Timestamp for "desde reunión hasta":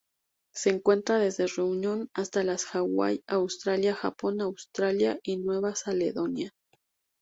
1.19-2.43